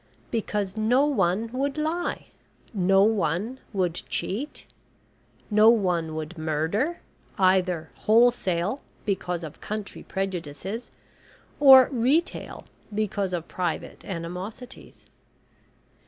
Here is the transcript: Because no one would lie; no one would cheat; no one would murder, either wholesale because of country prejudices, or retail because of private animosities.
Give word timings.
Because 0.31 0.75
no 0.75 1.05
one 1.05 1.51
would 1.53 1.77
lie; 1.77 2.25
no 2.73 3.03
one 3.03 3.59
would 3.71 3.93
cheat; 3.93 4.65
no 5.51 5.69
one 5.69 6.15
would 6.15 6.39
murder, 6.39 7.01
either 7.37 7.91
wholesale 7.97 8.81
because 9.05 9.43
of 9.43 9.61
country 9.61 10.01
prejudices, 10.01 10.89
or 11.59 11.87
retail 11.91 12.65
because 12.95 13.31
of 13.31 13.47
private 13.47 14.03
animosities. 14.03 15.05